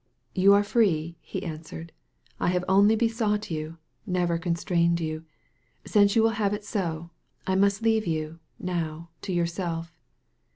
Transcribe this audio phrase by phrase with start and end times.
[0.33, 1.91] "You are free," he answered.
[2.39, 3.77] "I have only be sought you,
[4.07, 5.25] never constrained you.
[5.85, 7.11] Since you will have it so,
[7.45, 9.93] I must leave you, now, to yourself."